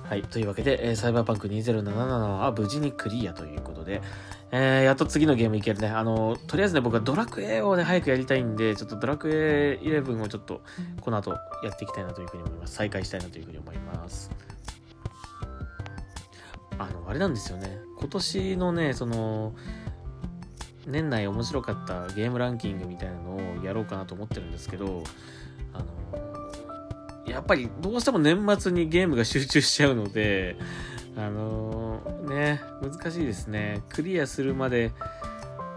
[0.09, 0.23] はい。
[0.23, 4.03] というわけで、えー、サイバーパンク2077は無事にクリアということで、
[4.53, 5.89] えー、やっと次のゲームいけるね。
[5.89, 10.63] あの、とりあえずね、僕はドラクエをね、早くやりたいんで、ちょっとドラクエ11をちょっと、
[11.01, 12.75] この後やっていきたいなというふうに思います。
[12.75, 14.31] 再開したいなというふうに思います。
[16.79, 17.77] あの、あれなんですよね。
[17.99, 19.55] 今年のね、その、
[20.87, 25.03] 年内面白かったゲームランキングみたいなのをやろうかなと思ってるんですけど、
[27.37, 30.57] やっぱりどうしても年末にゲームが集中しちゃうので、
[31.19, 33.83] あのー、ね、難しいですね。
[33.91, 34.93] クリアするまで、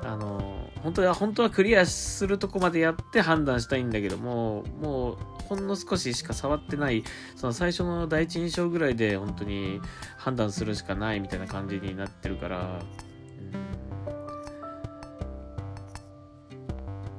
[0.02, 5.18] あのー、本当は、本当はクリアするとこまでやって判断したいんだけども、もう、
[5.50, 7.04] ほんの少ししか触ってない、
[7.36, 9.82] その最初の第一印象ぐらいで本当に
[10.18, 12.80] 判断するしかないみたいな感じになってるから、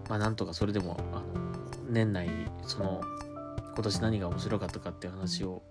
[0.08, 1.24] まあなんとかそれでも、あの、
[1.90, 2.30] 年内、
[2.64, 3.02] その、
[3.74, 5.62] 今年何が面白かったかっていう話を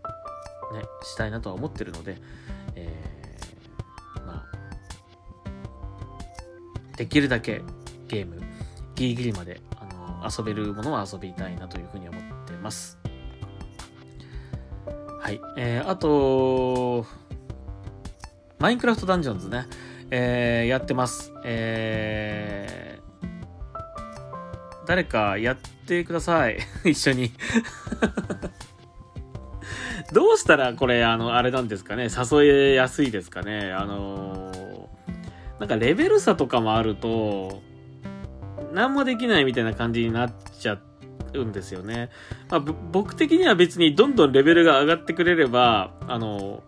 [0.73, 2.17] ね、したいなとは思ってるので、
[2.75, 4.45] えー、ま
[6.93, 7.61] あ、できるだけ
[8.07, 8.39] ゲーム、
[8.95, 12.97] ギリギリまで、あの、遊べるものは遊びたいなというふうに思ってます。
[15.19, 15.41] はい。
[15.57, 17.05] えー、あと、
[18.57, 19.67] マインクラフトダンジョンズね、
[20.11, 21.31] えー、やってます。
[21.43, 22.88] えー、
[24.89, 26.57] 誰かやってください。
[26.83, 27.31] 一緒に
[30.11, 33.71] どうしたらこれ、あの、あれなんですかね、誘えやすいですかね。
[33.71, 37.61] あのー、なんかレベル差とかもあると、
[38.73, 40.79] 何もできないみたいな感じになっちゃ
[41.35, 42.09] うんですよね。
[42.49, 46.63] まあ、僕的には別にどんどんレベルが上がってくれれば、あの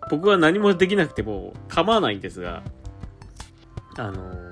[0.00, 2.64] ー、僕は何もできなくても構わないんですが、
[3.96, 4.45] あのー、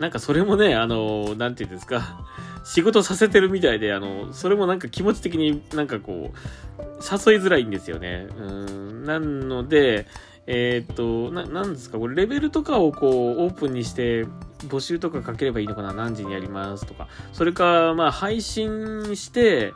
[0.00, 2.24] なんかそれもね、あの、なんて言うんですか、
[2.64, 8.26] 仕事させてるみたいで、あの、それもなんか気持ち的になんかこう、誘いづらいんですよね。
[8.38, 9.04] うん。
[9.04, 10.06] なので、
[10.46, 14.24] えー、っと、な、なんですか、これレベルとかをこう、オープンにして、
[14.68, 17.06] 募集とかかければいいのかな何時にやりますとか。
[17.34, 19.74] それか、まあ、配信して、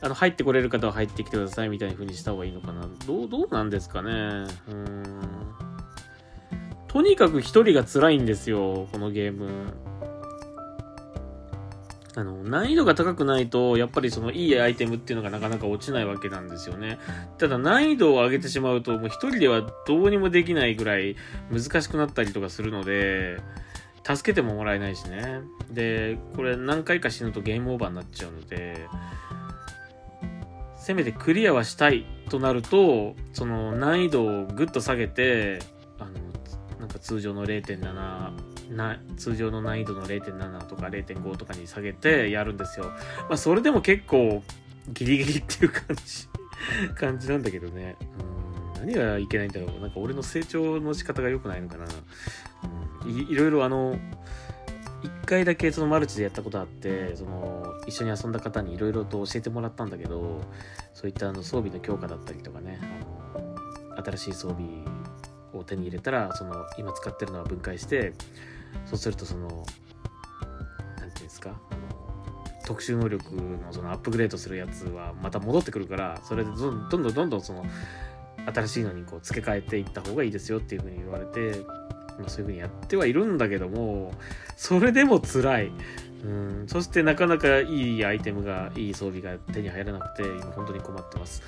[0.00, 4.10] あの、入ってこれる方は入ってきてくださいみたいな風にした方がいいのかなどう、どうなんですかね
[4.68, 5.41] うん。
[6.92, 9.48] とにかく一人が辛いんですよ、このゲーム。
[12.14, 16.98] あの、難易度が高くないと、やっぱりそのいいアイテムっていうのがなかなか落ちないわけなんですよね。
[17.38, 21.16] ただ難易度を上げてしまうと、もう一人ではどうにもできないぐらい
[21.50, 23.38] 難しくなったりとかするので、
[24.04, 25.40] 助けてももらえないしね。
[25.70, 28.86] で、これ何回か死ぬとゲームオーバーになっちゃうので、
[30.76, 35.60] せめてクリアはしたいとなると、その難易度をぐっと下げて、
[35.98, 36.31] あの、
[36.98, 42.86] 通常の0.7、な通常の難易度の0.7とか0.5とかに下げてやるんですよ。
[43.28, 44.42] まあそれでも結構
[44.92, 46.28] ギリギリっていう感じ
[46.94, 47.96] 感じなんだけどね。
[48.26, 48.42] うん
[48.82, 49.80] 何がいけないんだろう。
[49.80, 51.84] なんか俺の成長の仕方が良くないのかな。
[53.04, 53.96] うん、いいろいろあの、
[55.02, 60.40] 一回だけそのマルチでやったことあって、その一緒に遊んだ方にいろいろと教えてもらったんだけど、
[60.94, 62.80] そういったあの装備の強化だったりとかね、
[63.34, 64.64] あの新しい装備
[65.54, 68.12] を手に入れたら、その今使ってるのは分解して、
[68.86, 69.64] そうするとその何て
[70.98, 72.02] 言うんですかあの
[72.64, 77.64] 特殊能力のそのアップグレードするやつはまた戻ってくるからそれでどんどんどんどんその
[78.52, 81.58] 新しいのにこう付け替えていった方がいいですよっていうふうに言われて、
[82.18, 84.12] まあ、そういうふうにやってはいるんだけども
[84.56, 85.72] それでも辛い。
[86.24, 91.42] うん、そしてなかなかいいアイテムが、いい装備が手に入らなくて、今本当に困ってます。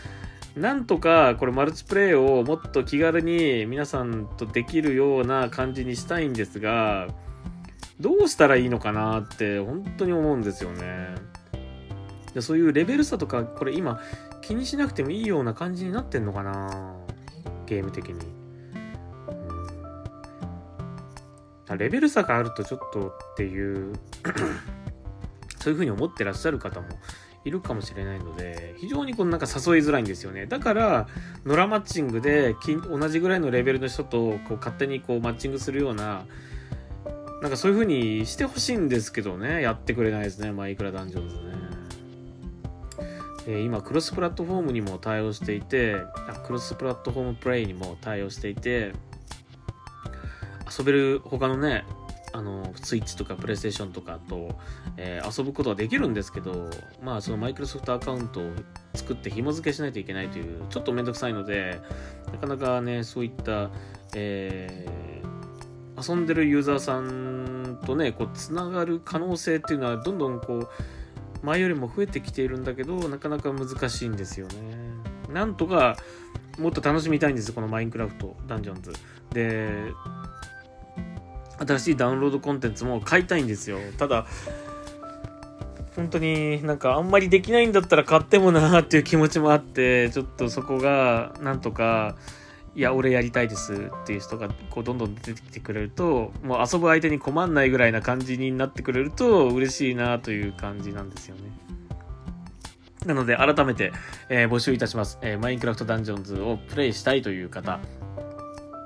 [0.57, 7.09] なんとかこれマルチプレイをもっと気軽に皆さんとできるような感じにしたいんですが、
[7.99, 11.15] どうしたらいいのかなって本当に思うんですよね。
[12.35, 14.01] でそういうレベル差とか、これ今
[14.43, 16.95] 気にしなくてもいいような感じになってんのかな
[17.67, 18.45] ゲーム的に。
[21.77, 23.95] レベル差があるとちょっとっていう
[25.59, 26.87] そういうふうに思ってらっしゃる方も
[27.45, 30.47] いるかもしれないので、非常にこのなんか誘いづらいんですよね。
[30.47, 31.09] だから、
[31.45, 32.57] ノラマッチングで
[32.89, 36.25] 同じぐらいのレベルの人とこう勝手にこうマッチングするような、
[37.43, 41.55] なんかそういう風にしてほしいんですけどね、やってくれないですね、マイクラダンジョンズね。
[43.47, 45.97] え今クロスプラットフォームにも対応していて
[46.47, 48.93] クロスプラットフォームプレイにも対応していて
[50.77, 51.85] 遊べる他のね
[52.35, 54.59] あのスイッチとかプレイステーションとかと、
[54.97, 56.69] えー遊ぶことはできるんですけど
[57.01, 58.51] まあそのマイクロソフトアカウントを
[58.95, 61.81] 作って紐付けしないといけないというちょっとめんどくさいので
[62.33, 63.71] なかなかねそういった、
[64.15, 65.05] えー
[65.97, 70.69] 遊んでるユーザーさんとねこうつながる可能性っていうのはどんどんこう
[71.47, 74.55] 前よりも増えてきているんだけどなかなか難しいんですよね。
[75.33, 75.97] なんとか
[76.59, 78.93] もっと楽しみたいんですこのマインクラフトダンジョンズ。
[79.33, 79.93] で
[81.67, 83.79] 新しいダウンロードコンテンツも買いたいんですよ。
[83.99, 84.27] ただ
[85.97, 92.17] 本当になんかあんまりできないんだったら買ってもなーっていう気持ちもあってちょっとそこがなんとか
[92.75, 101.43] いや俺やりたいですっていう人がこうどんどん出てきてくれるともう遊ぶ相手に困んないぐらいな感じになってくれると嬉しいなという感じなんですよね。
[103.07, 103.93] なので改めて、
[104.31, 107.81] えー募集いたします、えーマインクラフトダンジョンズをプレイしたいという方。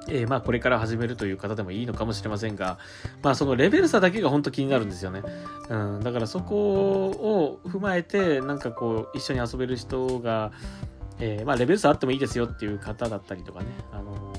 [0.08, 2.78] えーまあこれから始めるという方でもいいのかもしれませんが、
[3.22, 5.22] まあそのレベル差だけが本当気になるんですよね。
[5.68, 10.52] うん、だからそこを踏まえて、なんかこう一緒に遊べる人が、
[11.20, 14.32] えーまあレベル差あってもいいですよっていう方だったりとかね、あの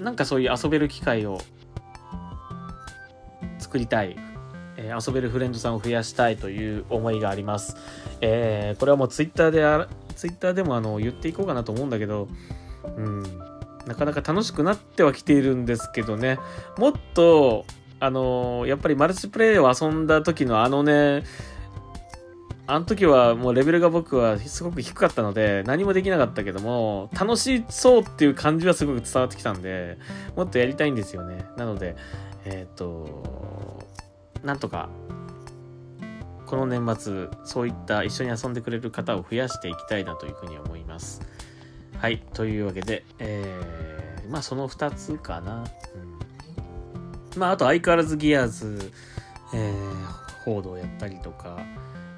[0.00, 1.40] ーなんかそういう遊べる機会を
[3.58, 4.16] 作りたい、
[4.76, 7.76] え遊べるフレンドさんを増やしたいという思いがあります。
[8.20, 12.28] えーこれはもうツイッターであ、ツイッターでもあの言っていこうかなと思うんだけど、
[12.96, 13.22] うん、
[13.88, 16.38] なかなか楽しくなってはきているんですけどね、
[16.76, 17.64] もっと、
[18.00, 21.24] あのやっぱりマルチプレイを遊んだ時のあのね、
[22.68, 29.96] あの時はもうレベルが僕はすごく低かったので何もできなかったけども楽しそうっていう感じはすごく伝わってきたんで
[30.36, 31.46] もっとやりたいんですよね。
[31.56, 31.96] なので
[32.44, 33.86] えっ、と
[34.44, 34.90] なんとか
[36.44, 41.22] この年末そういった一緒に遊んでくれる方を増やしていきたいなというふうに思います。
[41.98, 45.64] はいというわけでえーまあその2つかな、
[47.34, 48.92] うん、まああと相変わらずギアーズ
[49.54, 51.58] えー、報道やったりとか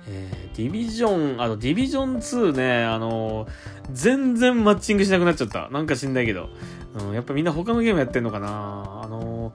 [0.09, 3.47] えーディビジョン、あの、ディビジョン2ね、あの
[3.93, 5.71] 全然マッチングしなくなっちゃった。
[5.71, 6.51] なんか知んないけど。
[6.99, 9.53] うん、やっぱみんな他のゲームやってんのかなあの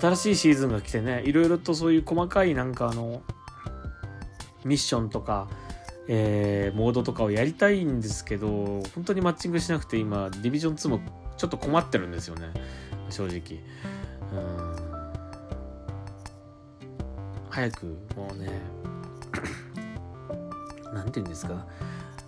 [0.00, 3.22] 新しいシーズンが来てね、いろいろとそういう細かいなんかあの、
[4.64, 5.48] ミッションとか、
[6.08, 11.00] えーモードとかをやりたいんですけど、本当にマッチングしなくて今、ディビジョン2も
[11.36, 12.48] ちょっと困ってるんですよね。
[13.10, 13.60] 正直。
[14.32, 14.92] うん
[17.52, 17.86] 早く
[18.16, 18.50] もうね
[20.92, 21.66] なんて言うんですか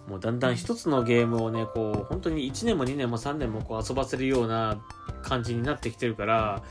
[0.07, 4.77] もうだんだん一つのゲームをねこう本当に1年も2年も3年もこう遊ばせるような
[5.23, 6.63] 感じになってきてるから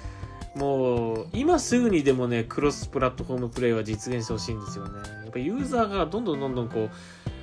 [0.56, 6.90] もう今すぐにでもねクロスプラットフォームプレイは実現してほしいんですよねぱユーザーがどんどんどんどんこう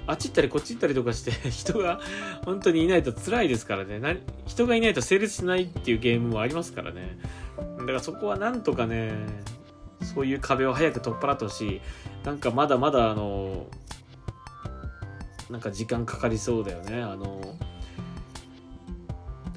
[0.07, 2.01] あっち行ったりこっち行ったりとかして 人が
[2.45, 3.99] 本当にいないと辛いですからね。
[3.99, 4.14] な
[4.47, 7.18] 人がいないと成立しないっていうゲームもありますからね。
[7.78, 9.12] だからそこはなんとかね
[10.03, 11.80] そういう壁を早く取っ払ってほしい。
[12.24, 13.66] なんかまだまだあの
[15.49, 17.03] なんか時間かかりそうだよね。
[17.03, 17.41] あの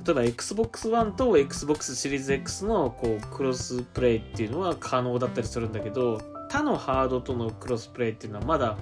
[0.05, 8.77] 例えば XBOX One と XBOX シリーズ X のこうクロスプレイっていうのは可能だったりするんだけど他のハードとのクロスプレイっていうのはまだ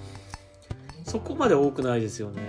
[1.05, 2.41] そこまで多くないですよね。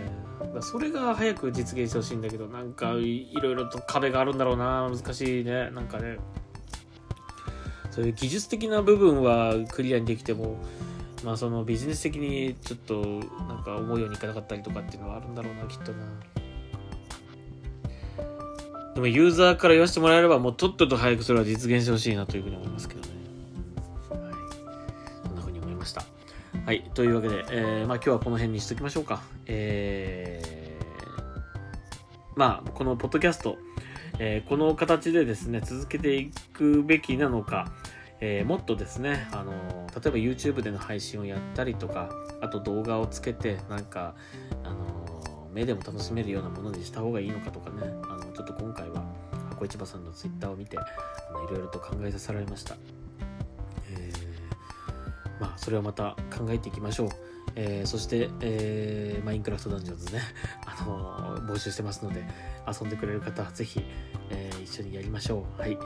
[0.60, 4.90] それが早く実現してほしいんだけどなんかいいろいろと壁があるんだろうな。
[4.90, 5.70] 難しいね。
[5.70, 6.18] なんかね。
[7.92, 10.56] そういう技術的な部分はクリアにできても
[11.22, 12.94] まあそのビジネス的にちょっと
[13.46, 15.98] なんか思うようにいかなかったりとかっていうのはあるんだろうなきっとな。
[18.96, 23.21] でもユーザーから言わせてもらえればもうとっとと早くそれは実現してほしいなというふうに思いますけどね。
[26.64, 29.20] はいというわけで、えーまあ今日はこの辺にしときましょうか。
[29.46, 30.82] えー
[32.36, 33.58] まあこのポッドキャスト
[34.20, 37.72] えーこの形でですね続けていくべきなのか、
[38.20, 42.10] えーもっとですねあの例えば YouTube での配信をやったりとか
[42.40, 44.14] あと動画をつけてなんか
[44.62, 49.02] あの目でも楽しめるようなものにした方がいいのかとかねあのちょっと今回は
[49.50, 50.78] 箱市場さんの Twitter を見てい
[51.50, 52.76] ろいろと考えさせられました、
[55.40, 57.08] まあそれはまた考えていきましょう
[57.56, 60.20] えーそして、えーマインクラフトダンジョンズね、
[60.66, 62.24] あの募集してますので、
[62.66, 63.84] 遊んでくれる方はぜひ、
[64.30, 65.60] えー一緒にやりましょう。
[65.60, 65.76] はい。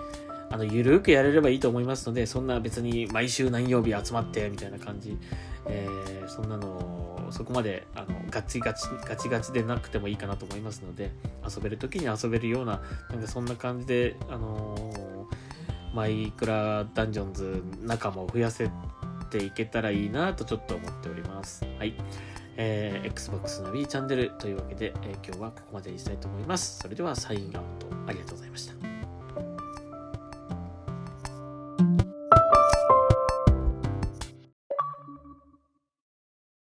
[0.49, 5.19] あの、ゆるくやれればいいと思いますので、そんな別に毎週何曜日集まってみたいな感じ、
[5.67, 11.11] えーそんなの、そこまで、あの、ガチガチ、ガチガチでなくてもいいかなと思いますので、
[11.45, 12.81] 遊べる時に遊べるような、
[13.11, 15.07] なんかそんな感じで、あのー
[15.95, 18.71] マイクラダンジョンズ仲間を増やせ
[19.27, 21.65] っていけたらいいなとちょっと思っております。
[21.79, 21.95] はい。
[22.59, 26.79] えー、Xbox の B チャンネルというわけで、えー、今日はここまでにしたいと思います。
[26.79, 28.96] それではサインアウトありがとうございました。